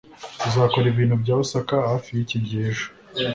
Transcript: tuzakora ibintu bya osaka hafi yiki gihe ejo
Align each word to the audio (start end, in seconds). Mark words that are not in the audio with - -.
tuzakora 0.39 0.85
ibintu 0.93 1.15
bya 1.21 1.33
osaka 1.43 1.75
hafi 1.91 2.09
yiki 2.17 2.37
gihe 2.45 2.61
ejo 2.71 2.87